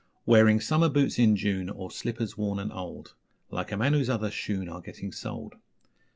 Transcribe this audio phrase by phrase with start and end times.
[0.25, 3.13] Wearing summer boots in June, or Slippers worn and old
[3.51, 5.53] Like a man whose other shoon are Getting soled.